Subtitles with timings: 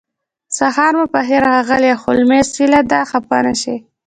[0.57, 3.77] سهار مو پخیر ښاغلی هولمز هیله ده خفه نشئ